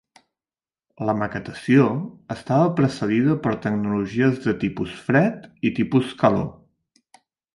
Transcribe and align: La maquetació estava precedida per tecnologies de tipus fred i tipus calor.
La 1.07 1.13
maquetació 1.17 1.83
estava 2.35 2.71
precedida 2.79 3.35
per 3.45 3.53
tecnologies 3.67 4.41
de 4.47 4.55
tipus 4.65 4.97
fred 5.09 5.47
i 5.71 5.75
tipus 5.81 6.11
calor. 6.25 6.49